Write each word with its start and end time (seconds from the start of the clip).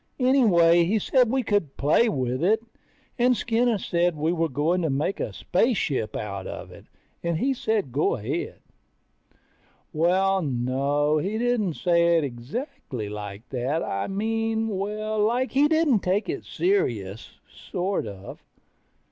Anyway 0.19 0.83
he 0.83 0.97
said 0.97 1.29
we 1.29 1.43
could 1.43 1.77
play 1.77 2.09
with 2.09 2.43
it, 2.43 2.63
and 3.19 3.37
Skinny 3.37 3.77
said 3.77 4.15
we 4.15 4.33
were 4.33 4.49
going 4.49 4.81
to 4.81 4.89
make 4.89 5.19
a 5.19 5.31
spaceship 5.31 6.15
out 6.15 6.47
of 6.47 6.71
it, 6.71 6.85
and 7.21 7.37
he 7.37 7.53
said 7.53 7.91
go 7.91 8.15
ahead. 8.15 8.61
Well, 9.93 10.41
no, 10.41 11.19
he 11.19 11.37
didn't 11.37 11.75
say 11.75 12.17
it 12.17 12.23
exactly 12.23 13.09
like 13.09 13.47
that. 13.49 13.83
I 13.83 14.07
mean, 14.07 14.69
well, 14.69 15.19
like 15.19 15.51
he 15.51 15.67
didn't 15.67 15.99
take 15.99 16.27
it 16.27 16.45
serious, 16.45 17.37
sort 17.47 18.07
of. 18.07 18.41